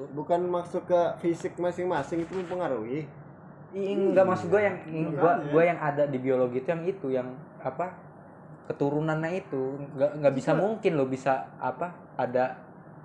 itu 0.00 0.08
bukan 0.16 0.40
masuk 0.48 0.88
ke 0.88 1.00
fisik 1.20 1.60
masing-masing 1.60 2.24
itu 2.24 2.32
mempengaruhi. 2.40 3.04
Ih, 3.76 3.94
enggak 3.94 4.26
maksud 4.26 4.48
gue 4.48 4.62
yang 4.64 4.76
gua 5.14 5.36
Makanya. 5.36 5.50
gua 5.52 5.62
yang 5.62 5.78
ada 5.78 6.04
di 6.08 6.18
biologi 6.18 6.58
itu 6.58 6.68
yang 6.72 6.82
itu 6.88 7.06
yang 7.12 7.28
apa 7.60 7.92
keturunannya 8.66 9.44
itu. 9.44 9.76
Nggak 9.94 10.10
nggak 10.24 10.34
bisa 10.34 10.50
mungkin 10.56 10.92
lo 10.96 11.04
bisa 11.04 11.52
apa 11.60 11.92
ada 12.16 12.56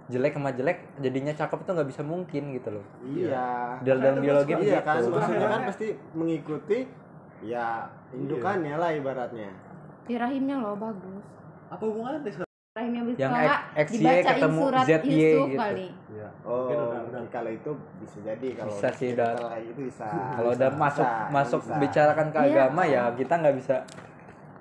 jelek 0.07 0.37
sama 0.37 0.53
jelek 0.53 0.77
jadinya 1.01 1.33
cakep 1.35 1.59
itu 1.65 1.69
nggak 1.75 1.89
bisa 1.91 2.01
mungkin 2.01 2.43
gitu 2.55 2.69
loh. 2.79 2.85
Iya. 3.03 3.45
Dalam 3.83 4.01
dalam 4.01 4.19
biologi 4.23 4.53
iya 4.63 4.79
kan 4.81 5.03
maksudnya 5.03 5.47
kan 5.51 5.61
pasti 5.67 5.87
mengikuti 6.15 6.79
ya 7.43 7.91
indukannya 8.15 8.75
lah 8.79 8.89
ibaratnya. 8.95 9.51
Di 10.07 10.15
rahimnya 10.15 10.63
loh 10.63 10.79
bagus. 10.79 11.23
apa 11.65 11.81
hubungannya 11.81 12.21
bisa 12.75 13.19
Yang 13.23 13.31
XY 13.87 13.95
dibacain 13.95 14.25
ketemu 14.27 14.59
surat 14.59 14.83
ZY 14.83 14.95
Yusuf 15.07 15.47
gitu. 15.47 15.59
kali. 15.63 15.87
ya 16.11 16.27
oh 16.43 16.67
udah 16.67 17.23
kalau 17.31 17.51
itu 17.55 17.71
bisa 18.03 18.17
jadi 18.19 18.47
kalau 18.51 18.67
Bisa 18.67 18.87
sih, 18.91 19.09
udah. 19.15 19.31
itu 19.63 19.81
bisa. 19.87 20.05
Kalau 20.11 20.49
udah 20.51 20.69
Bisa, 20.69 20.81
masuk 20.83 21.07
bisa, 21.07 21.31
masuk 21.31 21.61
bisa. 21.63 21.75
bicarakan 21.79 22.27
ke 22.27 22.39
Iya. 22.39 22.51
agama 22.51 22.81
ya 22.83 23.03
kita 23.15 23.33
nggak 23.39 23.55
bisa. 23.55 23.75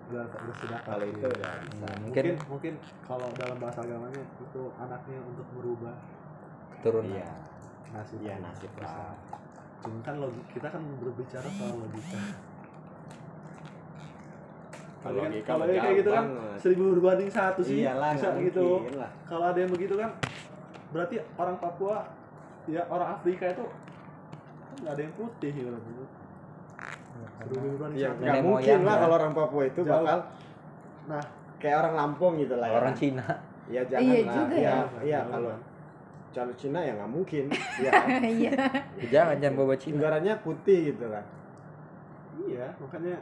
Udah 0.06 0.24
udah 0.30 0.54
sudah. 0.54 0.78
Kalau 0.86 1.06
itu 1.10 1.26
ya 1.26 1.50
bisa. 1.58 1.86
mungkin 1.98 2.22
mungkin 2.22 2.34
mungkin 2.46 2.72
kalau 3.02 3.26
dalam 3.34 3.56
bahasa 3.58 3.78
agamanya 3.82 4.22
itu 4.22 4.62
anaknya 4.78 5.18
untuk 5.26 5.46
merubah. 5.58 5.94
Turun 6.86 7.04
iya. 7.10 7.26
Nasib. 7.90 8.18
Iya 8.22 8.34
nasib 8.38 8.70
lah 8.78 9.18
Cuma 9.82 9.98
kan 10.06 10.14
logik 10.22 10.46
kita 10.54 10.70
kan 10.70 10.82
berbicara 11.02 11.48
soal 11.50 11.82
logika. 11.82 12.18
Kalau 15.04 15.20
logika 15.20 15.44
kalau 15.46 15.62
mah 15.62 15.76
kayak 15.76 15.96
gitu 15.96 16.10
kan 16.10 16.24
banget. 16.26 16.56
seribu 16.56 16.82
berbanding 16.96 17.28
satu 17.28 17.60
sih 17.60 17.76
iyalah 17.78 18.10
bisa 18.10 18.28
gitu. 18.40 18.66
Kalau 19.24 19.44
ada 19.44 19.58
yang 19.58 19.68
begitu 19.68 19.94
kan 19.94 20.10
berarti 20.90 21.16
orang 21.34 21.56
Papua 21.58 21.96
ya 22.64 22.80
orang 22.86 23.08
Afrika 23.12 23.44
itu 23.46 23.64
kan 24.58 24.74
nggak 24.80 24.92
ada 24.92 25.02
yang 25.02 25.14
putih 25.14 25.52
gitu. 25.52 25.68
Seribu 27.36 27.66
berbanding 27.70 27.98
ya 27.98 28.08
satu. 28.10 28.20
nggak 28.20 28.36
mungkin 28.42 28.78
lah 28.80 28.94
ya. 28.94 29.00
kalau 29.00 29.14
orang 29.14 29.32
Papua 29.32 29.62
itu 29.64 29.80
Jauh. 29.80 29.92
bakal 29.94 30.18
Nah, 31.04 31.20
kayak 31.58 31.76
orang 31.78 31.94
Lampung 31.94 32.32
gitu 32.38 32.56
lah 32.56 32.64
ya. 32.66 32.74
orang 32.74 32.94
Cina 32.94 33.26
ya 33.66 33.80
jangan 33.82 34.04
Iya 34.06 34.20
lah 34.20 34.34
juga 34.34 34.54
iya 34.54 34.72
ya. 34.72 34.76
iya 35.00 35.18
kalau 35.22 35.52
calon 36.30 36.54
Cina 36.54 36.78
ya 36.80 36.92
nggak 36.94 37.10
mungkin 37.10 37.44
ya 37.84 37.92
Iya. 38.18 38.52
jangan 39.06 39.36
jangan 39.38 39.54
bawa 39.54 39.74
Cina 39.76 39.94
negaranya 39.94 40.32
putih 40.40 40.78
gitu 40.90 41.04
lah 41.06 41.24
iya 42.42 42.66
makanya 42.76 43.16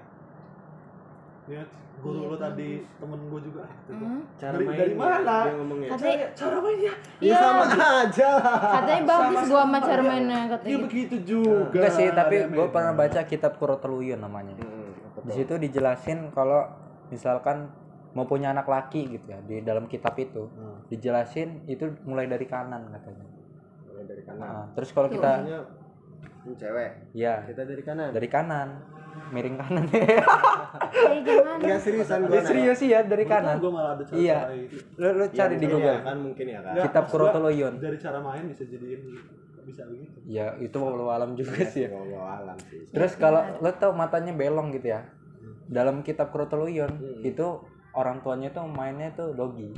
ya 1.45 1.63
guru 1.99 2.19
Iya, 2.19 2.27
lo 2.27 2.37
tadi 2.37 2.69
bagus. 2.73 2.99
temen 2.99 3.21
gue 3.25 3.41
juga 3.43 3.63
gitu. 3.69 3.93
Hmm. 3.95 4.21
cara 4.35 4.53
Dari- 4.53 4.65
mainnya, 4.65 4.81
dari 4.81 4.95
mana? 4.97 5.37
dia 5.39 5.53
ngomongnya 5.53 5.89
Katanya, 5.89 6.17
Cara, 6.17 6.33
cara 6.33 6.57
mainnya 6.59 6.93
ya 6.93 6.95
iya. 7.21 7.37
sama 7.37 7.65
aja 8.01 8.29
lah 8.33 8.57
katanya 8.73 9.03
bagus 9.05 9.23
Sama- 9.37 9.43
gua 9.45 9.63
sama 9.63 9.79
cara 9.81 10.03
mainnya 10.03 10.39
ya 10.39 10.47
katanya. 10.53 10.79
begitu 10.83 11.17
juga. 11.23 11.59
enggak 11.69 11.93
sih 11.93 12.07
tapi 12.13 12.37
Ada 12.39 12.49
gue 12.49 12.67
pernah 12.69 12.93
baca 12.93 13.21
kitab 13.25 13.53
Kuroteluyun 13.55 14.19
namanya 14.19 14.53
Hmm, 14.55 14.91
di 15.21 15.33
situ 15.33 15.55
dijelasin 15.57 16.19
kalau 16.31 16.63
misalkan 17.09 17.71
mau 18.13 18.25
punya 18.25 18.51
anak 18.51 18.67
laki 18.67 19.09
gitu 19.11 19.27
ya 19.27 19.41
di 19.41 19.57
dalam 19.61 19.87
kitab 19.87 20.15
itu 20.17 20.47
Hmm. 20.49 20.83
dijelasin 20.89 21.65
itu 21.67 21.87
mulai 22.03 22.25
dari 22.25 22.45
kanan 22.45 22.87
katanya 22.91 23.27
Mulai 23.85 24.05
dari 24.07 24.23
kanan 24.23 24.43
Nah, 24.43 24.65
terus 24.73 24.91
kalau 24.91 25.07
Tuh. 25.07 25.17
kita 25.17 25.31
cewek 26.53 26.91
ya 27.13 27.45
kita 27.45 27.63
dari 27.63 27.83
kanan 27.83 28.11
dari 28.11 28.27
kanan 28.27 28.69
miring 29.31 29.57
kanan. 29.57 29.85
Gimana? 31.25 31.51
Enggak 31.59 31.81
seriusan 31.81 32.19
gua 32.25 32.41
serius 32.43 32.79
sih 32.79 32.89
ya 32.89 33.01
dari 33.03 33.25
kanan. 33.25 33.57
Gue 33.59 33.71
malah 33.71 33.95
ada 33.95 34.05
cara 34.05 34.17
Iya. 34.17 34.39
lu, 34.97 35.09
lu 35.13 35.25
Ya, 35.25 35.31
cari 35.31 35.55
di 35.57 35.67
Google. 35.67 35.95
Ya 35.95 36.03
kan 36.03 36.17
mungkin 36.19 36.47
ya 36.47 36.61
kan? 36.61 36.73
Nggak, 36.73 36.85
kitab 36.87 37.05
Kuroteluyun 37.09 37.75
Dari 37.79 37.97
cara 37.97 38.19
main 38.19 38.45
bisa 38.47 38.63
jadiin 38.63 39.03
bisa 39.63 39.87
begitu. 39.87 40.19
ya 40.27 40.59
itu 40.59 40.75
walau 40.75 41.07
alam 41.09 41.33
juga 41.33 41.63
sih 41.65 41.87
ya. 41.87 41.91
Bawa 41.91 42.43
alam 42.43 42.59
sih. 42.67 42.83
Terus 42.89 43.15
kalau 43.15 43.41
lo 43.57 43.71
tau 43.73 43.93
matanya 43.93 44.33
belong 44.33 44.73
gitu 44.73 44.91
ya? 44.91 45.07
Dalam 45.67 46.03
kitab 46.03 46.29
Kuroteluyun 46.29 46.93
Hmm. 46.93 47.23
itu 47.23 47.47
orang 47.93 48.21
tuanya 48.21 48.51
tuh 48.51 48.67
mainnya 48.67 49.13
tuh 49.13 49.33
dogi 49.33 49.71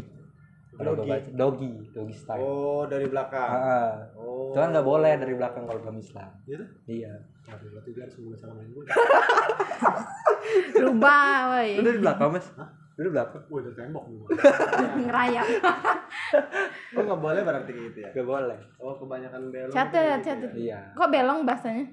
Dogi? 0.77 1.07
baca, 1.07 1.29
dogi 1.33 1.73
dogi 1.91 2.15
style 2.15 2.41
oh 2.41 2.83
dari 2.85 3.07
belakang 3.07 3.47
Ah, 3.47 3.63
ah. 3.63 3.91
oh 4.19 4.51
itu 4.51 4.59
kan 4.59 4.69
nggak 4.71 4.87
boleh 4.87 5.13
dari 5.15 5.35
belakang 5.35 5.63
kalau 5.65 5.81
dalam 5.81 5.97
Islam 5.97 6.31
Gitu? 6.45 6.65
iya 6.87 7.13
Waduh, 7.45 7.69
berarti 7.71 7.91
harus 7.93 8.17
mulai 8.19 8.39
cara 8.41 8.53
main 8.57 8.69
gue. 8.73 8.85
Rubah, 10.81 11.37
woi. 11.53 11.71
lu 11.77 11.83
dari 11.85 12.01
belakang 12.01 12.29
mas 12.33 12.47
lu 12.57 12.65
dari 12.97 13.11
belakang 13.11 13.43
Wih, 13.51 13.61
dari 13.61 13.77
tembok 13.77 14.05
gue. 14.07 14.29
Ngerayap. 15.05 15.47
oh 16.97 17.03
nggak 17.03 17.21
boleh 17.21 17.41
berarti 17.43 17.71
gitu 17.73 17.99
ya 18.01 18.11
nggak 18.11 18.27
boleh 18.27 18.59
oh 18.79 18.95
kebanyakan 18.97 19.41
belong 19.51 19.75
Catet, 19.75 19.93
gitu 19.93 20.09
ya? 20.09 20.17
catet. 20.25 20.51
iya 20.57 20.79
Kok 20.95 21.09
belong 21.11 21.39
bahasanya? 21.45 21.85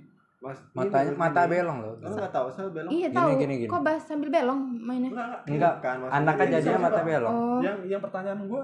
Mas 0.41 0.57
matanya 0.73 1.05
ini, 1.07 1.15
mata 1.15 1.41
ini. 1.43 1.51
belong 1.53 1.77
loh 1.79 1.93
Lu 1.95 2.09
nggak 2.11 2.31
tahu 2.31 2.47
saya 2.49 2.65
belong 2.67 2.89
Iya 2.89 3.07
Gini, 3.07 3.15
tahu. 3.15 3.29
gini, 3.37 3.53
gini. 3.55 3.69
Kok 3.69 3.81
bahas 3.81 4.01
sambil 4.01 4.29
belong 4.29 4.61
mainnya? 4.75 5.09
Enggak, 5.09 5.21
enggak. 5.21 5.41
enggak 5.47 5.73
Bukan, 5.75 5.95
maksudnya 6.01 6.17
anaknya 6.17 6.41
ini 6.41 6.53
jadinya 6.55 6.79
mata 6.81 7.01
belong 7.03 7.35
Oh. 7.35 7.59
Yang 7.61 7.77
yang 7.87 8.01
pertanyaan 8.01 8.39
gue 8.43 8.63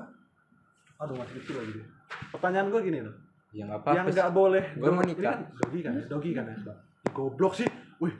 Aduh, 0.97 1.13
masih 1.13 1.33
kecil 1.37 1.55
lagi. 1.55 1.81
Pertanyaan 2.31 2.67
gue 2.67 2.81
gini 2.83 2.99
loh. 2.99 3.13
ya 3.47 3.55
yang 3.55 3.69
apa-apa 3.71 4.09
nggak 4.09 4.31
boleh 4.31 4.63
Gua 4.75 4.89
mau 4.91 5.01
ini 5.01 5.13
nikah. 5.13 5.31
kan 5.31 5.39
dogi 5.55 5.79
kan 5.79 5.91
ya? 5.93 6.03
Dogi 6.07 6.29
kan 6.31 6.43
ya? 6.43 6.55
Ih, 6.57 7.11
Goblok 7.11 7.53
sih. 7.53 7.69
Wih, 7.97 8.13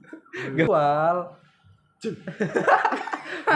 Gawal. 0.58 1.16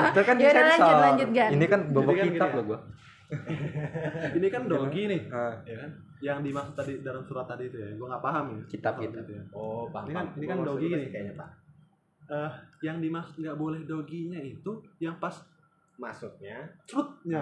Itu 0.07 0.21
kan 0.23 0.37
Yaudah, 0.37 0.53
disensor. 0.63 0.97
lanjut, 0.99 1.29
lanjut. 1.29 1.49
Ini 1.51 1.65
kan 1.67 1.81
bobok 1.91 2.15
kan 2.15 2.27
kitab 2.27 2.49
gini 2.49 2.53
loh 2.53 2.63
ya. 2.63 2.69
gua. 2.69 2.79
ini 4.37 4.47
kan 4.47 4.63
dogi 4.65 5.03
nih. 5.07 5.21
Ah, 5.29 5.55
Ya 5.63 5.77
kan? 5.79 5.91
Yang 6.17 6.39
dimaksud 6.45 6.75
tadi 6.75 6.93
dalam 7.01 7.23
surat 7.23 7.45
tadi 7.45 7.67
itu 7.67 7.77
ya. 7.77 7.89
Gue 7.93 8.07
nggak 8.07 8.21
paham 8.21 8.45
ya. 8.51 8.61
Kitab, 8.67 8.93
Soal 8.95 9.05
kitab. 9.05 9.23
itu 9.23 9.33
ya. 9.33 9.43
oh 9.53 9.85
paham 9.87 10.07
Ini 10.07 10.15
kan- 10.15 10.31
ini 10.33 10.45
kan 10.45 10.59
dogi 10.61 10.87
nih. 10.89 11.09
kayaknya 11.09 11.35
pak 11.35 11.51
Eh, 12.27 12.51
yang 12.83 12.99
dimaksud 12.99 13.39
nggak 13.39 13.55
boleh 13.55 13.81
doginya 13.83 14.35
itu 14.37 14.71
yang 14.99 15.15
pas 15.17 15.31
maksudnya 15.97 16.59
trutnya 16.83 17.39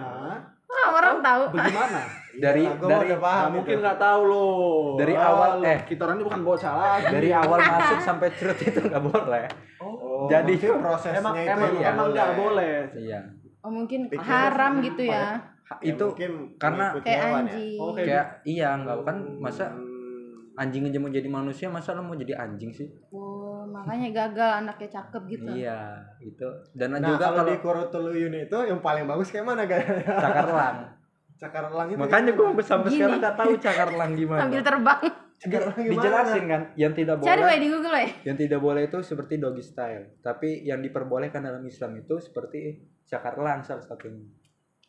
Ah, 0.66 0.88
orang 0.90 1.18
tahu. 1.20 1.42
bagaimana? 1.50 2.02
Dari- 2.44 2.66
Iyalah, 2.66 2.76
gua 2.76 2.90
dari- 2.90 3.16
paham 3.16 3.40
Nah, 3.40 3.50
mungkin 3.54 3.76
nggak 3.78 3.96
tahu 3.96 4.20
loh. 4.26 4.98
Dari 4.98 5.14
Ah, 5.14 5.24
awal, 5.26 5.50
eh. 5.62 5.78
kita 5.84 6.00
orang 6.02 6.16
ini 6.16 6.24
bukan 6.24 6.42
bocah 6.42 6.72
lagi. 6.74 7.06
Dari 7.10 7.30
awal 7.30 7.58
masuk 7.70 7.98
sampai 8.02 8.28
cerut 8.34 8.58
itu 8.58 8.80
nggak 8.82 9.02
boleh. 9.02 9.44
oh, 9.78 10.26
Jadi, 10.26 10.52
prosesnya 10.60 11.16
emang 11.16 11.34
itu 11.34 11.48
emang 11.48 11.70
ya 11.74 11.88
emang 11.88 12.06
nggak 12.10 12.30
boleh. 12.34 12.74
Iya. 12.92 13.20
Oh 13.60 13.70
mungkin 13.70 14.00
Pikir- 14.06 14.20
haram 14.20 14.72
gitu 14.82 15.02
ya. 15.02 15.40
Ya, 15.64 15.90
itu 15.90 16.04
mungkin 16.06 16.32
karena- 16.54 16.92
Kayak 16.96 17.20
hewan 17.20 17.32
ya. 17.40 17.40
anjing. 17.48 17.78
Oh, 17.78 17.90
kayak 17.90 18.06
kayak 18.06 18.26
iya 18.44 18.68
nggak 18.76 18.96
kan 19.02 19.16
masa 19.38 19.64
Hmm, 19.66 20.54
anjing 20.54 20.82
aja 20.84 20.98
mau 20.98 21.08
jadi 21.08 21.26
manusia 21.26 21.66
masa 21.66 21.90
lo 21.90 22.00
mau 22.00 22.14
jadi 22.14 22.36
anjing 22.36 22.70
sih? 22.70 22.88
Oh, 23.10 23.64
makanya 23.64 24.08
gagal 24.22 24.50
anaknya 24.60 24.88
cakep 24.92 25.22
gitu. 25.26 25.48
Iya, 25.50 25.80
itu. 26.20 26.48
Dan 26.70 26.92
Nah, 26.92 27.02
juga 27.02 27.26
kalau 27.26 27.36
kalau 27.38 27.48
di 27.48 27.56
Kurotuluyun 27.58 28.34
itu 28.38 28.56
yang 28.62 28.78
paling 28.78 29.04
bagus 29.04 29.28
kayak 29.28 29.46
mana 29.46 29.64
guys? 29.64 29.88
cakar 30.04 30.46
elang. 30.46 30.78
Cakar 31.34 31.66
elang 31.66 31.88
itu. 31.90 31.98
Makanya 31.98 32.30
gue 32.30 32.46
sampai 32.62 32.88
Gini. 32.88 32.96
sekarang 32.96 33.18
nggak 33.18 33.36
tahu 33.36 33.52
cakar 33.58 33.88
elang 33.90 34.12
gimana. 34.20 34.40
Sambil 34.40 34.62
terbang. 34.62 35.00
Cakar 35.34 35.60
elang 35.64 35.74
gimana? 35.76 35.92
Dijelasin 35.98 36.44
kan, 36.46 36.62
yang 36.74 36.92
tidak 36.92 37.14
Cari 37.18 37.40
boleh 37.42 37.58
di 37.58 37.68
Google 37.68 37.96
ya. 37.96 38.08
yang 38.22 38.36
tidak 38.38 38.60
boleh 38.60 38.82
itu 38.84 38.98
seperti 39.00 39.34
doggy 39.36 39.60
style 39.60 40.04
tapi 40.20 40.62
yang 40.62 40.78
diperbolehkan 40.78 41.42
dalam 41.42 41.64
Islam 41.64 41.98
itu 41.98 42.14
seperti 42.18 42.78
cakar 43.02 43.34
elang 43.34 43.60
salah 43.60 43.82
satunya 43.82 44.22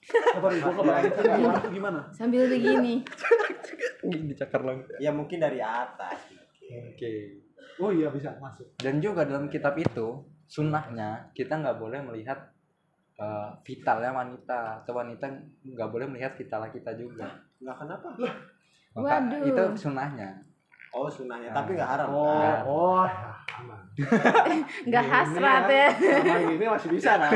Apa 0.08 0.48
nih? 0.48 0.60
Gua 0.60 0.74
kebayang 0.76 1.14
gimana? 1.70 2.00
Sambil 2.10 2.46
begini. 2.46 3.02
di 4.06 4.34
cakar 4.34 4.62
elang 4.62 4.80
Ya 4.98 5.10
mungkin 5.10 5.38
dari 5.38 5.58
atas. 5.58 6.30
oke 6.62 7.14
Oh 7.76 7.90
iya 7.90 8.08
bisa 8.08 8.32
masuk. 8.38 8.66
dan 8.78 8.98
juga 8.98 9.22
dalam 9.22 9.46
kitab 9.46 9.76
itu 9.76 10.08
sunnahnya 10.46 11.30
kita 11.32 11.56
nggak 11.56 11.76
boleh 11.76 12.00
melihat 12.02 12.38
eh, 13.16 13.50
vitalnya 13.62 14.12
wanita 14.12 14.80
atau 14.80 14.94
wanita 14.96 15.26
nggak 15.64 15.90
boleh 15.90 16.06
melihat 16.06 16.34
vitalnya 16.34 16.70
kita 16.70 16.94
juga 16.94 17.26
Enggak 17.58 17.78
kenapa? 17.82 18.08
Maka 18.94 19.16
Waduh. 19.20 19.42
itu 19.44 19.64
sunnahnya 19.76 20.30
Oh, 20.90 21.12
sunahnya, 21.12 21.52
Nah. 21.52 21.56
tapi 21.60 21.76
enggak 21.76 21.92
haram. 21.92 22.08
Oh, 22.08 22.24
Enggak. 22.32 22.60
oh, 22.64 23.04
ya, 23.04 23.32
aman. 23.60 23.82
Ini 24.88 24.96
hasrat 24.96 25.64
ya. 25.68 25.88
Ini 26.48 26.66
masih 26.66 26.88
bisa 26.90 27.12
kan? 27.20 27.32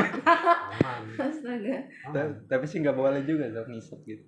Astaga. 1.18 1.76
Ta- 2.06 2.34
tapi 2.46 2.64
sih 2.64 2.78
nggak 2.78 2.94
boleh 2.94 3.20
juga 3.22 3.48
dong 3.48 3.68
ngisep 3.68 4.00
gitu 4.02 4.24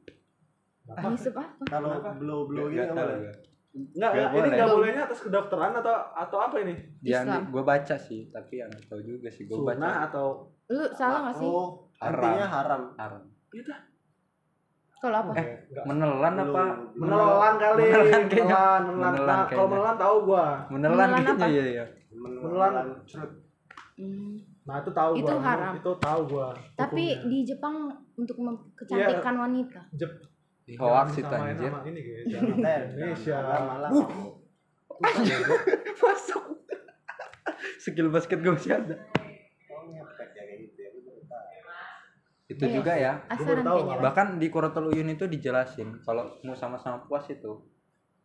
Ah, 0.89 1.07
ngisep 1.07 1.31
apa? 1.33 1.63
Kalau 1.65 1.99
blow-blow 2.13 2.67
gitu 2.69 2.83
Nggak 2.85 2.95
boleh. 2.95 3.35
Enggak, 3.73 4.11
Nggak 4.11 4.27
ini 4.27 4.35
boleh. 4.35 4.49
enggak 4.53 4.69
bolehnya 4.71 5.03
atas 5.03 5.21
kedokteran 5.21 5.73
atau 5.75 5.95
atau 6.13 6.39
apa 6.39 6.57
ini? 6.59 6.75
yang 7.01 7.25
Islam. 7.25 7.43
gue 7.49 7.63
baca 7.63 7.97
sih 7.97 8.29
tapi 8.29 8.53
yang 8.57 8.69
nggak 8.69 8.85
tahu 8.87 9.01
juga 9.01 9.29
sih 9.29 9.43
gue 9.43 9.57
baca 9.57 9.73
Sunnah 9.73 9.95
atau 10.07 10.27
Lu 10.69 10.85
salah 10.91 11.21
gak 11.27 11.35
sih? 11.35 11.47
Oh, 11.47 11.67
Haram. 11.97 12.13
artinya 12.15 12.47
haram. 12.47 12.83
haram 12.95 13.23
itu 13.51 13.73
Kalau 14.95 15.17
apa? 15.19 15.33
Eh, 15.35 15.47
menelan 15.83 16.35
apa 16.37 16.63
menelan 16.95 17.55
kali, 17.57 17.81
Menelan 17.83 18.23
kayaknya. 18.25 18.45
menelan, 18.45 18.83
menelan. 18.85 19.13
Menelan 19.15 19.41
kalau 19.49 19.67
menelan 19.67 19.97
tahu 19.97 20.17
gua. 20.25 20.47
menelan 20.69 20.95
Menelan 20.95 21.11
kayaknya 21.11 21.33
apa? 21.35 21.47
iya 21.49 21.65
iya 21.67 21.85
Menelan. 22.13 22.75
cerut. 23.03 23.33
Hmm. 23.95 24.37
Nah, 24.63 24.79
itu 24.79 24.91
tahu 24.93 25.11
Itu 25.17 25.27
gua. 25.29 25.43
haram. 25.43 25.73
Itu 25.75 25.93
tahu 25.97 26.21
gua. 26.29 26.49
Tapi 26.73 27.03
hukumnya. 27.11 27.29
di 27.29 27.39
Jepang 27.45 27.75
untuk 28.15 28.37
mem- 28.39 28.63
kecantikan 28.73 29.35
wanita. 29.37 29.81
Jep. 29.93 30.13
Hoax 30.73 31.19
itu 31.19 31.27
anjir. 31.27 31.67
sama 31.67 31.83
ini 31.85 32.01
Eh, 32.01 32.23
Indonesia. 32.87 33.39
malah 33.61 33.91
Masuk. 35.99 36.45
Skill 37.77 38.09
basket 38.09 38.39
gue 38.39 38.53
masih 38.53 38.73
ada. 38.73 38.95
ya 38.95 40.55
gitu 40.55 40.79
ya. 40.79 40.91
Itu 42.47 42.63
Iya. 42.63 42.75
juga 42.77 42.93
ya. 42.95 43.13
Bahkan 43.99 44.39
di 44.39 44.47
Kurotel 44.47 44.87
Uyun 44.87 45.11
itu 45.11 45.27
dijelasin 45.27 45.99
kalau 46.01 46.31
mau 46.43 46.55
sama-sama 46.55 47.03
puas 47.03 47.27
itu 47.27 47.67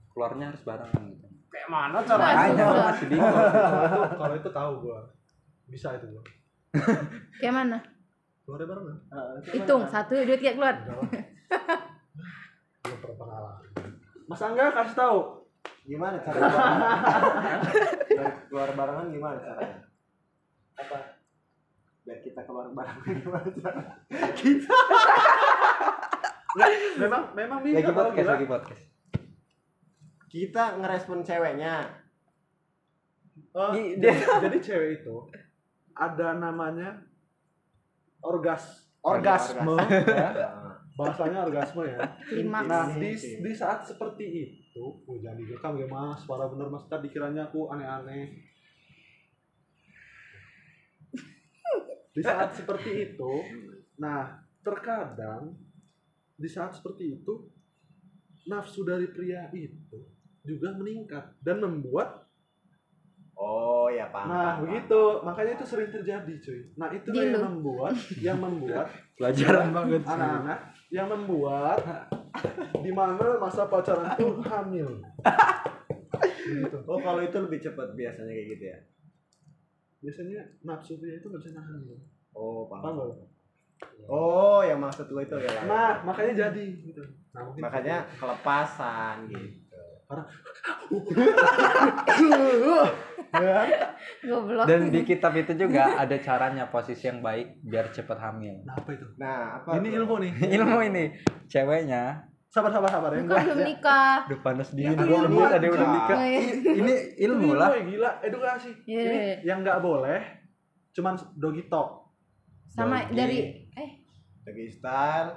keluarnya 0.07 0.51
harus 0.51 0.61
barengan 0.61 1.03
gitu. 1.07 1.25
kayak 1.47 1.69
mana 1.71 2.03
caranya 2.03 2.53
gua 2.59 2.91
masih 2.91 3.07
bingung. 3.07 3.23
Kalau 3.31 3.47
itu 3.47 4.17
kalau 4.19 4.35
itu 4.35 4.49
tahu 4.51 4.71
gua. 4.83 4.99
Bisa 5.67 5.93
itu 5.93 6.07
gua. 6.07 6.23
Kayak 7.39 7.53
mana? 7.53 7.77
Keluarnya 8.41 8.65
barengan. 8.65 8.97
Hitung 9.45 9.83
satu 9.85 10.15
dua 10.17 10.37
tiga 10.37 10.53
keluar. 10.53 10.75
Belum 12.79 12.97
pernah 12.97 13.17
pengalaman. 13.17 13.63
Mas 14.25 14.41
Angga 14.41 14.71
kasih 14.73 14.95
tahu. 14.95 15.19
gimana 15.83 16.19
caranya 16.19 16.51
biar 18.05 18.31
keluar 18.45 18.69
barengan 18.73 19.07
gimana 19.07 19.39
caranya 19.39 19.79
apa 20.75 21.15
biar 22.03 22.19
kita 22.19 22.43
keluar 22.43 22.67
barengan 22.69 23.07
gimana 23.15 23.47
caranya 23.47 23.95
kita 24.35 24.75
Memang 26.99 27.23
memang 27.33 27.59
bisa 27.61 27.79
Lagi 27.79 27.93
podcast, 27.93 28.27
lagi 28.27 28.45
podcast. 28.45 28.83
kita 30.27 30.63
ngerespon 30.75 31.19
ceweknya 31.21 31.87
Oh, 33.53 33.71
Ih, 33.71 33.95
jadi, 33.95 34.19
jadi 34.43 34.57
cewek 34.59 34.89
itu 34.99 35.15
ada 35.97 36.37
namanya 36.37 37.01
orgas 38.21 38.87
orgasme. 39.01 39.75
ya. 40.13 40.29
bahasanya 40.97 41.45
orgasme 41.45 41.85
ya. 41.85 41.99
Klimaks. 42.25 42.65
nah 42.65 42.85
di, 42.97 43.11
di 43.17 43.51
saat 43.53 43.85
seperti 43.85 44.25
itu 44.25 44.85
oh, 45.05 45.17
jangan 45.21 45.37
direkam 45.37 45.73
ya 45.77 45.87
mas. 45.89 46.21
Suara 46.25 46.49
bener 46.49 46.69
mas. 46.69 46.85
Tadi 46.89 47.09
dikiranya 47.09 47.49
aku 47.49 47.69
aneh-aneh. 47.69 48.33
Di 52.17 52.21
saat 52.25 52.57
seperti 52.57 53.13
itu 53.13 53.33
nah 53.97 54.41
terkadang 54.61 55.57
di 56.37 56.45
saat 56.45 56.77
seperti 56.77 57.17
itu 57.17 57.49
nafsu 58.45 58.85
dari 58.85 59.09
pria 59.09 59.49
itu 59.53 60.05
juga 60.45 60.71
meningkat 60.77 61.33
dan 61.41 61.59
membuat 61.59 62.29
oh 63.35 63.76
ya 63.89 64.05
paham 64.07 64.27
Nah, 64.27 64.41
paham, 64.53 64.59
begitu. 64.63 65.01
Makanya 65.21 65.51
itu 65.53 65.65
sering 65.65 65.87
terjadi, 65.87 66.33
cuy. 66.37 66.59
Nah, 66.75 66.87
itu 66.89 67.07
yang 67.09 67.43
membuat 67.43 67.93
yang 68.17 68.37
membuat 68.37 68.85
Pelajaran 69.17 69.67
banget 69.71 70.01
sih. 70.01 70.11
anak-anak 70.11 70.59
yang 70.87 71.07
membuat 71.07 71.79
di 72.85 72.91
mana 72.91 73.37
masa 73.37 73.65
pacaran 73.65 74.13
tuh 74.13 74.41
hamil. 74.41 74.89
Gitu. 76.47 76.77
paham. 76.77 76.87
oh 76.87 76.97
kalau 76.97 77.19
itu 77.19 77.37
lebih 77.37 77.59
cepat 77.59 77.91
biasanya 77.91 78.29
kayak 78.29 78.47
gitu 78.53 78.63
ya 78.65 78.77
Biasanya 79.97 80.39
nafsu 80.61 80.93
itu 80.95 81.21
nggak 81.21 81.41
bisa 81.41 81.51
nahan. 81.53 81.79
loh. 81.83 81.99
oh 82.31 82.65
Paham 82.67 82.81
paham 82.81 82.95
nggak? 83.09 83.29
oh 84.07 84.61
yang 84.61 84.77
maksud 84.77 85.05
gue 85.05 85.19
itu 85.19 85.35
ya. 85.37 85.65
Nah, 85.65 86.01
makanya 86.01 86.47
jadi 86.47 86.63
gitu. 86.79 87.01
Nah, 87.29 87.43
makanya 87.57 88.05
kelepasan 88.15 89.27
gitu 89.27 89.67
ya, 89.69 89.85
Goblok. 94.27 94.65
Dan 94.65 94.89
di 94.91 95.01
kitab 95.03 95.33
itu 95.35 95.53
juga 95.57 95.99
ada 95.99 96.15
caranya 96.19 96.69
posisi 96.71 97.07
yang 97.07 97.19
baik 97.19 97.61
biar 97.63 97.91
cepet 97.91 98.17
hamil. 98.17 98.63
nah 98.63 98.75
apa 98.79 98.89
itu? 98.93 99.05
nah 99.19 99.59
apa 99.61 99.69
Ini 99.79 99.89
ilmu 100.01 100.15
nih. 100.23 100.31
Ilmu 100.59 100.77
ini 100.87 101.03
ceweknya 101.51 102.27
Sabar 102.47 102.71
sabar 102.71 102.89
sabar 102.89 103.11
ya. 103.11 103.21
Bukan 103.27 103.43
belum 103.43 103.59
nikah. 103.59 104.17
udah 104.23 104.39
panas 104.39 104.67
Ya, 104.71 104.95
dingin 104.95 105.29
gua 105.29 105.45
ada 105.51 105.67
udah 105.67 105.89
nikah. 105.93 106.17
Iya. 106.23 106.41
Ini 106.79 106.93
ilmu 107.27 107.49
lah. 107.53 107.69
Woy, 107.75 107.81
gila, 107.91 108.11
edukasi. 108.23 108.71
Iya. 108.87 109.03
Ini 109.03 109.19
yang 109.43 109.61
nggak 109.67 109.79
boleh 109.83 110.21
cuman 110.95 111.13
doggy 111.37 111.67
talk. 111.69 112.09
Sama 112.71 113.05
Doggy. 113.05 113.13
dari 113.13 113.39
eh 113.77 113.89
lagi 114.47 114.65
style 114.71 115.31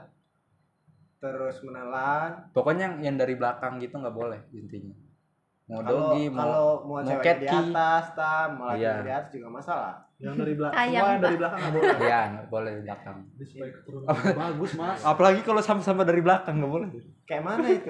terus 1.20 1.60
menelan 1.66 2.48
Pokoknya 2.56 2.88
yang, 2.88 2.96
yang 3.12 3.16
dari 3.20 3.36
belakang 3.36 3.76
gitu 3.82 3.98
nggak 4.00 4.16
boleh 4.16 4.40
intinya. 4.54 4.94
Mau 5.70 5.78
kalau 5.78 6.10
dogi, 6.10 6.24
mau 6.26 6.38
kalau 6.40 6.66
mau 6.82 6.90
mau 6.92 7.06
cewek 7.06 7.36
di 7.36 7.46
atas 7.46 8.04
tam 8.12 8.48
mau 8.58 8.66
laki 8.68 8.80
Iya. 8.80 8.92
di 9.00 9.12
atas 9.12 9.30
juga 9.30 9.48
masalah 9.48 9.94
Yang 10.18 10.34
dari 10.36 10.52
belakang, 10.52 10.76
Ayam, 10.76 10.90
semua 10.92 11.08
yang 11.08 11.22
dari 11.22 11.36
belakang 11.38 11.58
nggak 11.60 11.72
boleh. 11.72 11.96
Iya, 12.02 12.20
nggak 12.28 12.46
boleh 12.48 12.70
di 12.70 12.82
belakang. 12.82 13.16
Ini 13.30 13.44
supaya 13.46 13.70
keturunan 13.72 14.06
bagus 14.36 14.70
mas. 14.74 14.98
Apalagi 15.02 15.40
kalau 15.40 15.62
sama-sama 15.62 16.02
dari 16.02 16.20
belakang 16.20 16.54
nggak 16.56 16.68
boleh. 16.70 16.88
kayak 17.24 17.42
mana 17.42 17.66
itu 17.68 17.88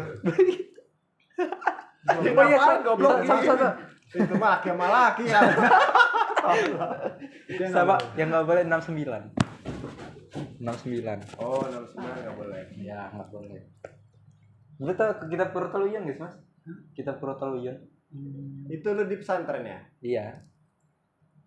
Oh 2.02 2.22
iya, 2.22 2.56
Ngapain 2.56 2.80
goblok 2.82 3.12
sama- 3.20 3.40
gini? 3.40 3.48
sama- 3.50 3.74
itu 4.10 4.34
mah 4.34 4.50
laki 4.50 4.68
sama 4.68 4.86
laki 4.90 5.24
ya 5.24 5.40
Sama 7.68 7.94
boleh. 7.94 8.14
yang 8.14 8.28
nggak 8.28 8.44
boleh 8.44 8.62
69. 8.62 9.24
69. 10.60 11.20
oh 11.38 11.60
enam 11.62 11.84
sembilan 11.84 12.16
nggak 12.20 12.36
boleh 12.36 12.60
Ya, 12.76 13.00
nggak 13.08 13.28
boleh. 13.28 13.60
Lu 14.78 14.92
tau 14.92 15.10
kitab 15.22 15.48
Kurotaluyun 15.50 16.04
guys, 16.04 16.18
Mas? 16.18 16.34
Kitab 16.93 17.17
Kurotaluyun. 17.17 17.78
itu 18.67 18.87
lu 18.88 19.05
di 19.05 19.14
pesantren 19.14 19.62
ya 19.62 19.78
Iya. 20.00 20.26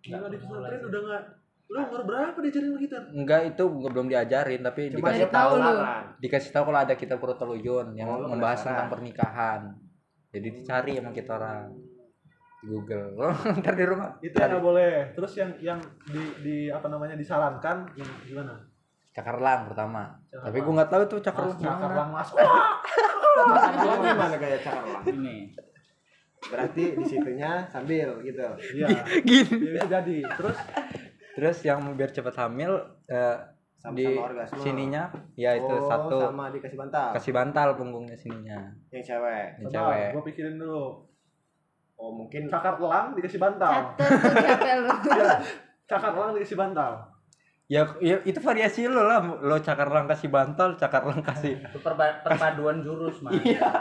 Gila 0.00 0.26
di 0.26 0.36
pesantren 0.36 0.80
udah 0.80 1.00
nggak. 1.02 1.24
Lu 1.64 1.78
umur 1.82 2.02
berapa 2.02 2.36
diajarin 2.38 2.72
begitu? 2.72 2.96
Enggak 3.10 3.40
itu 3.46 3.64
gua 3.66 3.90
belum 3.90 4.06
diajarin 4.06 4.60
tapi 4.60 4.88
cuma 4.90 5.08
dikasih 5.10 5.28
tahu 5.28 5.52
tahu 5.54 5.72
lu. 5.72 5.72
dikasih 6.18 6.50
tahu 6.50 6.64
kalau 6.66 6.80
ada 6.80 6.94
kitab 6.94 7.18
Kurotaluyun 7.18 7.86
yang 7.92 8.06
Oh, 8.06 8.24
membahas 8.26 8.58
penasaran. 8.58 8.68
tentang 8.70 8.90
pernikahan. 8.90 9.60
Jadi 10.30 10.48
dicari 10.52 10.92
emang 10.94 11.12
kita 11.12 11.30
orang 11.34 11.72
di 12.58 12.66
Google. 12.66 13.08
Oh, 13.18 13.32
ntar 13.60 13.74
di 13.74 13.84
rumah. 13.84 14.08
Itu 14.18 14.34
yang 14.34 14.50
nggak 14.50 14.60
boleh. 14.62 14.92
Terus 15.12 15.32
yang 15.34 15.50
yang 15.58 15.78
di 16.06 16.20
di 16.40 16.56
apa 16.68 16.84
namanya 16.86 17.12
disarankan 17.14 17.88
yang 17.94 18.08
gimana? 18.22 18.56
Cakarlang 19.10 19.64
pertama. 19.66 20.16
Cakarlang. 20.26 20.44
Tapi 20.44 20.58
gua 20.60 20.72
nggak 20.74 20.90
tahu 20.90 21.02
tuh 21.06 21.20
cakarlang 21.22 21.48
Mas, 21.50 21.62
cakar 21.62 21.76
gimana. 21.80 21.94
lang 21.94 22.08
mas. 22.10 22.28
Wah! 22.30 22.76
Gimana 23.34 24.36
gaya 24.36 24.58
cakarlang 24.58 25.02
ini 25.06 25.36
berarti 26.44 26.92
di 26.92 27.04
situnya 27.04 27.64
sambil 27.66 28.20
gitu 28.20 28.44
Iya. 28.76 28.86
Gini. 29.24 29.48
Ya, 29.64 29.70
bisa 29.74 29.86
jadi. 29.90 30.16
Terus 30.30 30.58
Terus 31.34 31.58
yang 31.62 31.80
biar 31.94 32.10
cepat 32.10 32.36
hamil 32.38 32.78
eh, 33.06 33.36
sama 33.74 33.96
di 33.96 34.06
sama 34.06 34.22
orgasme 34.24 34.56
sininya 34.60 35.02
ya 35.34 35.50
itu 35.52 35.68
oh, 35.68 35.84
satu 35.84 36.16
sama 36.22 36.48
dikasih 36.48 36.78
bantal 36.78 37.08
kasih 37.12 37.32
bantal 37.32 37.68
punggungnya 37.74 38.14
sininya. 38.14 38.56
yang 38.88 39.02
cewek 39.02 39.58
Yang 39.58 39.70
cewek. 39.72 40.08
gua 40.14 40.22
pikirin 40.24 40.56
dulu. 40.56 41.04
oh 41.94 42.10
mungkin 42.12 42.46
Cakar 42.46 42.76
elang 42.76 43.12
dikasih 43.12 43.36
bantal. 43.36 43.92
catet 43.92 44.18
tuh 44.20 44.34
capek 44.36 44.72
lu. 44.78 44.88
Iya. 45.10 45.34
Cakar 45.84 46.10
elang 46.12 46.32
dikasih 46.32 46.56
bantal. 46.56 46.92
Ya, 47.64 47.88
ya 47.98 48.20
itu 48.22 48.36
variasi 48.38 48.84
lo 48.84 49.02
lah. 49.02 49.24
Lo 49.40 49.56
cakarlang 49.58 50.04
kasih 50.04 50.28
bantal, 50.28 50.76
cakarlang 50.76 51.20
kasih 51.20 51.56
itu 51.56 51.78
perba- 51.80 52.20
perpaduan 52.20 52.80
jurus 52.80 53.18
mas 53.18 53.40
Iya. 53.40 53.72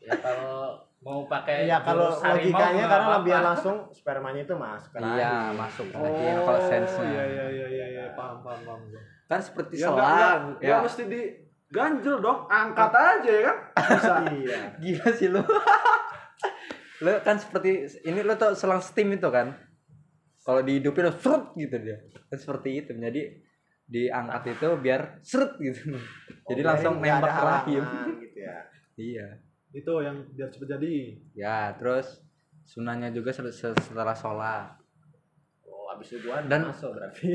ya 0.00 0.14
kalau 0.16 0.74
mau 0.98 1.22
pakai 1.24 1.66
ya 1.66 1.78
kalau 1.78 2.10
logikanya 2.10 2.82
nggak 2.82 2.90
karena 2.90 3.16
biar 3.20 3.42
langsung 3.44 3.76
spermanya 3.90 4.42
itu 4.42 4.54
masuk 4.54 4.90
ke 4.90 4.98
rahim. 4.98 5.14
Iya, 5.14 5.34
masuk 5.52 5.86
lagi 5.92 6.22
yang 6.24 6.40
kalau 6.42 6.60
sense-nya. 6.60 7.06
Iya 7.06 7.24
iya 7.24 7.46
iya 7.48 7.66
iya 7.68 7.86
iya 7.88 8.04
paham 8.12 8.42
paham 8.42 8.60
paham. 8.64 8.80
Kan 9.26 9.40
seperti 9.40 9.74
Ya 9.76 9.86
selang. 9.88 10.58
ya, 10.58 10.66
ya 10.66 10.76
mesti 10.80 11.02
di 11.04 11.20
ganjel 11.68 12.16
dong, 12.18 12.46
angkat 12.46 12.90
aja 12.90 13.30
ya 13.32 13.42
kan? 13.44 13.56
Bisa. 13.76 14.14
iya 14.40 14.58
Gila 14.78 15.08
sih 15.12 15.28
lo. 15.28 15.42
lo 17.00 17.12
kan 17.26 17.36
seperti 17.36 17.70
ini 18.02 18.20
lo 18.20 18.34
tau 18.34 18.50
selang 18.52 18.78
steam 18.80 19.10
itu 19.12 19.26
kan. 19.28 19.54
Kalau 20.46 20.60
dihidupin 20.62 21.02
lo 21.02 21.12
serut 21.12 21.50
gitu 21.52 21.74
dia. 21.76 21.98
Kan 22.24 22.38
seperti 22.38 22.78
itu. 22.78 22.90
Jadi 22.92 23.22
diangkat 23.84 24.42
itu 24.48 24.68
biar 24.76 25.00
seret 25.20 25.58
gitu. 25.58 25.98
Jadi 26.44 26.60
Oh, 26.60 26.64
langsung 26.64 26.94
biarin 26.96 27.18
nggak 27.18 27.18
nembak 27.20 27.34
ke 27.34 27.44
rahim. 27.44 27.84
gitu 28.20 28.38
ya 28.40 28.56
Iya. 28.96 29.26
Itu 29.72 29.92
yang 30.00 30.16
biar 30.32 30.48
cepet 30.48 30.68
jadi. 30.70 30.94
Ya, 31.32 31.58
terus 31.72 32.22
sunahnya 32.64 33.10
juga 33.10 33.30
setelah 33.30 34.14
sholat. 34.14 34.74
oh 35.64 35.86
abis 35.92 36.08
itu 36.12 36.24
gua 36.24 36.42
Dan- 36.42 36.66
masuk 36.66 36.94
berarti 36.94 37.30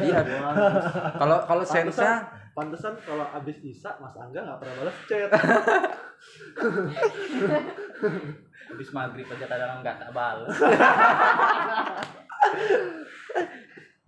Iya. 0.00 0.18
Kalau 1.16 1.38
kalau 1.44 1.64
sense-nya 1.64 2.22
Pantesan 2.52 2.96
kalau 2.98 3.26
abis 3.30 3.60
Isa 3.60 3.92
Mas 3.96 4.14
Angga 4.14 4.40
nggak 4.40 4.58
pernah 4.58 4.74
balas 4.80 4.96
chat. 5.04 5.28
habis 8.66 8.88
maghrib 8.90 9.26
aja 9.26 9.46
kadang 9.46 9.80
nggak 9.80 9.96
tak 9.96 10.10
balas 10.10 10.48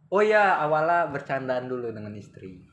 Oh 0.09 0.25
ya, 0.25 0.57
awalnya 0.59 1.13
bercandaan 1.13 1.69
dulu 1.69 1.93
dengan 1.93 2.17
istri. 2.17 2.65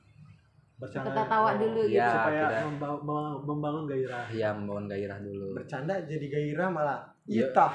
Bercanda. 0.76 1.12
Kita 1.12 1.24
tawa 1.28 1.56
dulu 1.56 1.84
gitu. 1.84 2.00
Iya, 2.00 2.08
supaya 2.10 2.44
tidak. 2.46 2.64
memba- 2.66 3.02
mem- 3.02 3.40
membangun 3.44 3.84
gairah. 3.86 4.26
Iya, 4.28 4.50
membangun 4.52 4.86
gairah 4.88 5.20
dulu. 5.20 5.46
bercanda 5.52 5.94
jadi 6.02 6.26
gairah 6.26 6.68
malah 6.70 7.00
Iya. 7.26 7.48
kita 7.48 7.68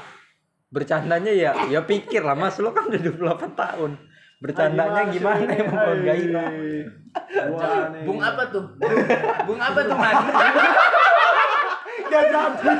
Bercandanya 0.70 1.32
ya, 1.34 1.50
ya 1.66 1.82
pikir 1.82 2.22
lah 2.22 2.38
Mas, 2.38 2.54
lo 2.56 2.70
kan 2.70 2.86
udah 2.86 3.00
28 3.00 3.52
tahun. 3.54 3.92
bercandanya 4.40 5.02
gimana 5.10 5.50
ya 5.50 5.64
membuat 5.66 6.00
gairah 6.00 6.48
Bung 8.06 8.22
apa 8.22 8.42
tuh? 8.48 8.64
Bung 9.44 9.60
apa 9.60 9.80
tuh 9.82 9.96
man? 9.98 10.16
Gak 12.10 12.24
jadi. 12.26 12.70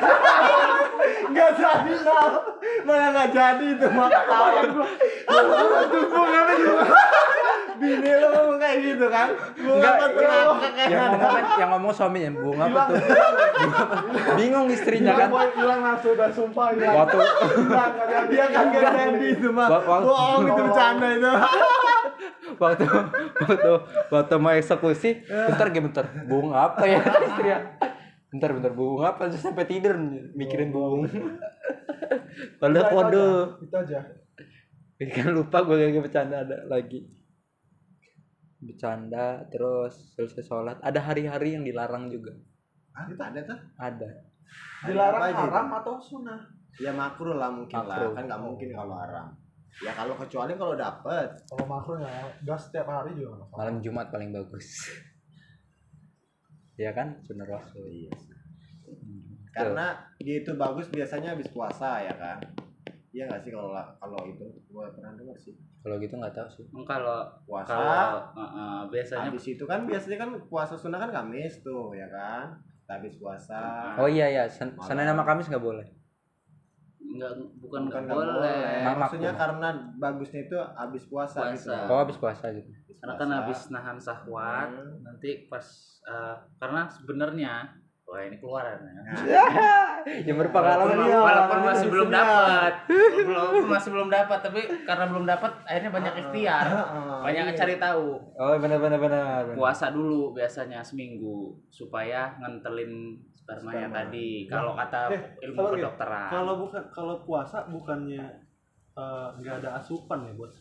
Gak 1.31 1.51
jadi 1.57 1.93
Nal. 2.03 2.31
Malah 2.85 3.09
gak 3.13 3.29
jadi 3.31 3.67
itu 3.77 3.87
mah 3.91 4.09
ketawa 4.09 4.61
gua. 4.67 4.87
Bunga 6.11 6.41
apa 6.41 6.55
tuh? 6.55 6.77
Bini 7.81 8.13
lo 8.13 8.27
ngomong 8.29 8.59
kayak 8.61 8.77
gitu 8.85 9.07
kan? 9.09 9.29
Bunga 9.57 9.73
Enggak, 9.81 9.95
apa 9.97 10.07
tuh? 10.13 10.25
yang, 10.91 11.09
ngomong 11.17 11.45
yang 11.57 11.69
ngomong 11.73 11.93
suaminya 11.97 12.31
bunga 12.37 12.65
apa 12.69 12.81
tuh 12.93 12.99
bingung 14.37 14.69
istrinya 14.69 15.13
kan 15.17 15.29
hilang 15.57 15.81
nafsu 15.81 16.13
udah 16.13 16.29
sumpah 16.29 16.77
hilang. 16.77 16.95
waktu. 16.97 17.19
Dia 18.29 18.45
kan 18.53 18.65
gak 18.69 18.85
jadi 18.85 19.27
itu 19.33 19.49
mah. 19.49 19.69
Bohong 19.81 20.45
itu 20.45 20.53
bercanda 20.61 21.09
itu. 21.09 21.33
waktu 22.61 22.85
waktu 23.41 23.73
waktu 24.13 24.35
mau 24.37 24.53
eksekusi 24.53 25.25
bentar 25.25 25.67
gak 25.73 25.85
bentar 25.89 26.05
bunga 26.29 26.69
apa 26.69 26.85
ya 26.85 27.01
istrinya 27.01 27.59
bentar 28.31 28.51
bentar 28.51 28.71
bunga 28.71 29.11
apa 29.11 29.27
Terus 29.27 29.43
sampai 29.43 29.67
tidur 29.67 29.95
mikirin 30.33 30.71
bunga 30.71 31.11
padahal 32.61 32.83
Udah, 32.83 32.87
itu 32.87 32.97
kode 32.97 33.19
aja. 33.19 33.57
Itu 33.61 33.77
aja. 33.77 34.01
kan 35.17 35.29
lupa 35.31 35.59
gue 35.63 35.77
lagi 35.81 35.99
bercanda 35.99 36.37
ada 36.41 36.57
lagi 36.67 37.01
bercanda 38.59 39.27
terus 39.49 40.13
selesai 40.13 40.45
sholat 40.45 40.77
ada 40.79 41.01
hari-hari 41.01 41.55
yang 41.55 41.65
dilarang 41.65 42.09
juga 42.09 42.37
Ah, 42.91 43.07
itu 43.07 43.17
ada 43.17 43.41
tuh. 43.41 43.59
ada 43.77 44.09
Dilarang 44.83 45.23
Apa 45.23 45.29
aja 45.29 45.39
itu? 45.39 45.47
haram 45.47 45.69
atau 45.73 45.95
sunnah? 45.97 46.41
Ya 46.77 46.91
makruh 46.91 47.33
lah 47.33 47.49
mungkin 47.49 47.71
Makruh. 47.77 48.11
lah. 48.11 48.19
Kan 48.19 48.25
nggak 48.27 48.43
mungkin 48.43 48.69
kalau 48.73 48.95
haram. 48.97 49.27
Ya 49.79 49.93
kalau 49.93 50.15
kecuali 50.17 50.53
kalau 50.53 50.75
dapet. 50.75 51.29
Kalau 51.47 51.65
makro 51.65 51.95
ya, 51.97 52.11
gas 52.43 52.67
setiap 52.67 52.91
hari 52.91 53.15
juga 53.15 53.47
malam 53.49 53.79
Jumat 53.79 54.11
paling 54.11 54.35
bagus 54.35 54.91
ya 56.81 56.93
kan? 56.97 57.21
Sunnah 57.21 57.45
rasul 57.45 57.85
Iya 57.93 58.13
sih. 58.17 58.33
Karena 59.53 59.99
dia 60.17 60.41
itu 60.41 60.57
bagus 60.57 60.89
biasanya 60.89 61.37
habis 61.37 61.53
puasa 61.53 62.01
ya 62.01 62.15
kan. 62.17 62.41
Iya 63.11 63.27
nggak 63.27 63.43
sih 63.43 63.51
kalau 63.51 63.75
kalau 63.75 64.21
itu? 64.25 64.47
Gua 64.71 64.89
pernah 64.95 65.13
dengar 65.19 65.37
sih. 65.37 65.53
Kalau 65.85 66.01
gitu 66.01 66.15
nggak 66.17 66.33
tahu 66.33 66.49
sih. 66.49 66.65
Emang 66.71 66.87
Kalau 66.87 67.21
puasa? 67.45 67.69
kalau 67.75 68.11
uh, 68.33 68.43
uh, 68.43 68.79
biasanya 68.89 69.29
habis 69.29 69.45
itu 69.51 69.65
kan 69.67 69.85
biasanya 69.85 70.17
kan 70.17 70.31
puasa 70.49 70.79
sunnah 70.79 70.97
kan 71.03 71.11
Kamis 71.13 71.61
tuh 71.61 71.93
ya 71.93 72.07
kan? 72.09 72.57
Habis 72.89 73.19
puasa. 73.21 73.59
Oh 74.01 74.09
iya 74.09 74.31
ya 74.31 74.43
Sen 74.49 74.73
Senin 74.81 75.05
sama 75.05 75.27
Kamis 75.27 75.51
nggak 75.51 75.63
boleh 75.63 76.00
enggak 77.01 77.33
bukan 77.59 77.81
nggak 77.89 78.05
boleh. 78.05 78.85
Mak- 78.85 78.99
maksudnya 79.01 79.33
karena 79.33 79.69
bagusnya 79.97 80.41
itu 80.43 80.57
habis 80.57 81.05
puasa, 81.05 81.39
Puasa. 81.43 81.57
gitu 81.57 81.73
oh 81.89 81.99
habis 81.99 82.17
puasa 82.17 82.45
gitu 82.51 82.71
Karena 83.01 83.15
kan 83.17 83.29
habis 83.35 83.61
nahan 83.69 83.97
sahwat, 83.97 84.69
Hmm. 84.71 85.01
nanti 85.01 85.49
pas 85.49 85.65
uh, 86.05 86.37
karena 86.57 86.85
sebenarnya 86.87 87.53
wah 88.05 88.21
ini 88.21 88.37
keluaran 88.37 88.77
ya. 88.83 89.01
yang 90.27 90.35
berpengalaman 90.43 90.99
Walaupun, 90.99 91.07
ya 91.07 91.19
walaupun 91.23 91.59
masih 91.63 91.87
belum 91.89 92.09
dapat, 92.11 92.73
walaupun 93.23 93.67
masih 93.71 93.91
belum 93.91 94.09
dapat, 94.11 94.39
tapi 94.43 94.61
karena 94.83 95.05
belum 95.07 95.25
dapat, 95.25 95.53
akhirnya 95.63 95.91
banyak 95.91 96.15
ikhtiar, 96.19 96.67
Heeh, 96.67 97.19
banyak 97.23 97.45
iya. 97.47 97.55
cari 97.55 97.75
tahu. 97.79 98.07
oh 98.35 98.55
benar 98.59 98.79
benar 98.79 98.99
benar. 98.99 99.43
Puasa 99.55 99.89
dulu 99.91 100.35
biasanya 100.35 100.83
seminggu 100.83 101.55
supaya 101.69 102.35
ngentelin 102.37 103.15
spermanya 103.41 103.87
Sperma. 103.87 103.97
tadi. 103.99 104.29
Kalau 104.45 104.73
kata 104.73 105.01
Eh, 105.09 105.23
ilmu 105.45 105.57
sabar, 105.57 105.71
Gil. 105.71 105.77
kedokteran, 105.81 106.29
Kalau 106.29 106.55
bukan 106.59 106.83
kalau 106.91 107.15
puasa 107.21 107.59
bukannya 107.67 108.25
eh, 108.93 109.29
nggak 109.37 109.55
ada 109.61 109.71
asupan 109.77 110.25
ya 110.25 110.33
buat 110.35 110.53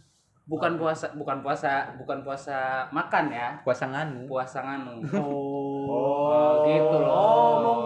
bukan 0.46 0.82
puasa, 0.82 1.14
bukan 1.14 1.46
puasa, 1.46 1.94
bukan 1.94 2.20
puasa 2.22 2.58
makan 2.90 3.30
ya, 3.30 3.62
puasa 3.62 3.86
nganu 3.86 4.26
puasa 4.26 4.58
nganu. 4.60 4.98
Oh, 5.14 6.66
gitu 6.68 6.98
loh. 6.98 7.14
Oh, 7.14 7.80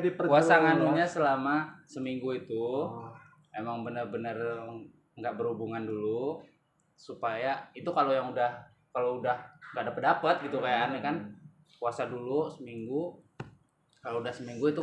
diperjelas. 0.00 0.28
Puasa 0.28 0.54
nganunya 0.58 1.06
selama 1.06 1.56
seminggu 1.84 2.32
itu. 2.34 2.60
Oh. 2.60 3.08
emang 3.50 3.82
benar-benar 3.82 4.36
nggak 5.12 5.34
berhubungan 5.34 5.82
dulu 5.82 6.38
supaya 6.94 7.66
itu 7.72 7.90
kalau 7.90 8.08
yang 8.08 8.30
udah 8.30 8.46
kalau 8.88 9.18
udah 9.18 9.36
nggak 9.74 9.90
dapet 9.90 10.02
dapat 10.06 10.34
gitu 10.46 10.62
kayak 10.62 10.86
aneh 10.86 11.02
kan 11.02 11.16
puasa 11.76 12.06
dulu 12.06 12.46
seminggu 12.46 13.18
kalau 14.00 14.24
udah 14.24 14.32
seminggu 14.32 14.72
itu 14.72 14.80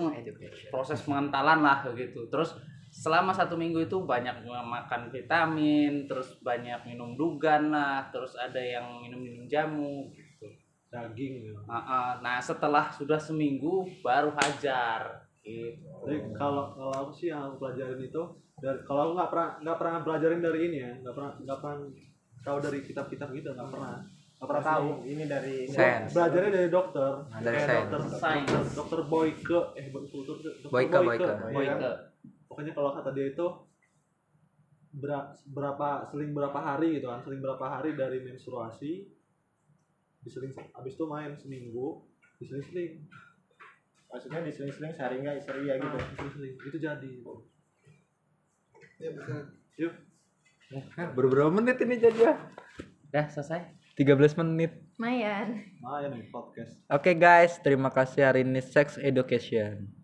proses 0.70 1.02
pengentalan 1.02 1.66
lah 1.66 1.82
gitu. 1.98 2.30
Terus 2.30 2.54
selama 2.94 3.34
satu 3.34 3.58
minggu 3.60 3.84
itu 3.84 3.98
banyak 4.06 4.46
makan 4.48 5.12
vitamin 5.12 6.08
terus 6.08 6.38
banyak 6.40 6.88
minum 6.88 7.20
dugan 7.20 7.74
lah 7.74 8.08
terus 8.14 8.34
ada 8.40 8.62
yang 8.62 9.02
minum 9.04 9.20
minum 9.20 9.44
jamu 9.50 10.10
gitu. 10.14 10.48
Daging 10.88 11.52
ya. 11.52 11.54
Ah, 11.68 11.78
ah. 11.78 12.08
nah 12.24 12.38
setelah 12.40 12.94
sudah 12.94 13.20
seminggu 13.20 13.84
baru 14.00 14.32
hajar 14.38 15.28
gitu. 15.44 15.84
Jadi 16.08 16.18
kalau 16.38 16.72
kalau 16.78 16.94
aku 16.94 17.12
sih 17.12 17.28
yang 17.34 17.52
aku 17.52 17.68
pelajarin 17.68 18.00
itu 18.00 18.24
dari 18.58 18.80
kalau 18.86 19.12
aku 19.12 19.14
nggak 19.18 19.32
pernah 19.34 19.50
nggak 19.62 19.78
pernah 19.78 19.98
pelajarin 20.02 20.42
dari 20.42 20.60
ini 20.66 20.78
ya 20.82 20.92
nggak 21.06 21.16
pernah 21.16 21.32
nggak 21.38 21.60
pernah 21.62 21.78
tahu 22.42 22.58
dari 22.64 22.80
kitab-kitab 22.82 23.30
gitu 23.36 23.50
nggak 23.54 23.70
pernah 23.70 24.02
nggak 24.38 24.48
pernah 24.48 24.66
tahu. 24.70 24.88
ini 25.04 25.24
dari 25.26 25.56
Sains. 25.66 26.14
belajarnya 26.14 26.52
dari 26.54 26.70
dokter. 26.70 27.12
Nah, 27.26 27.40
dari 27.42 27.58
Kayak 27.58 27.68
sains. 27.68 27.90
dokter 27.90 28.02
Sains. 28.14 28.46
dokter, 28.46 28.64
dokter 28.78 29.00
Boyke. 29.04 29.60
Eh 29.74 29.86
dokter, 29.90 30.36
dokter 30.38 30.70
Boyke, 30.70 30.98
Boyke. 31.02 31.26
Iya 31.26 31.50
Boyke. 31.50 31.74
kan? 31.74 31.96
pokoknya 32.48 32.72
kalau 32.74 32.90
kata 32.92 33.10
dia 33.12 33.28
itu 33.28 33.48
ber- 34.94 35.30
berapa 35.48 35.90
seling 36.08 36.32
berapa 36.32 36.54
hari 36.56 36.88
gitu 36.96 37.08
kan. 37.08 37.20
Seling 37.20 37.42
berapa 37.42 37.66
hari 37.68 37.94
dari 37.94 38.22
menstruasi 38.22 39.10
diseling 40.22 40.54
habis 40.72 40.94
itu 40.94 41.06
main 41.06 41.34
seminggu 41.34 42.06
diseling-seling. 42.38 43.10
Maksudnya 44.08 44.40
diseling-seling 44.44 44.92
sehari 44.92 45.20
nggak 45.20 45.42
sehari 45.42 45.66
ya 45.66 45.76
gitu? 45.76 45.94
Ah, 45.94 46.06
diseling-seling. 46.08 46.54
Itu 46.62 46.78
jadi. 46.78 47.12
Yuk. 49.78 49.94
Baru 51.14 51.28
berapa 51.28 51.50
menit 51.50 51.78
ini 51.80 51.96
jadi 51.96 52.20
ya? 52.20 52.34
Udah 53.08 53.26
selesai 53.30 53.77
13 53.98 54.38
menit. 54.46 54.78
Lumayan 55.82 56.14
nih 56.14 56.30
podcast. 56.30 56.78
Oke 56.86 57.18
guys, 57.18 57.58
terima 57.66 57.90
kasih 57.90 58.30
hari 58.30 58.46
ini 58.46 58.62
Sex 58.62 59.02
Education. 59.02 59.97